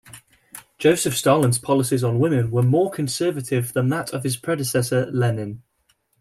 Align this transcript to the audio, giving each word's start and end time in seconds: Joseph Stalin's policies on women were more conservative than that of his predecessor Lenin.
Joseph 0.79 1.15
Stalin's 1.15 1.59
policies 1.59 2.03
on 2.03 2.17
women 2.17 2.49
were 2.49 2.63
more 2.63 2.89
conservative 2.89 3.71
than 3.71 3.89
that 3.89 4.09
of 4.15 4.23
his 4.23 4.35
predecessor 4.35 5.05
Lenin. 5.11 5.61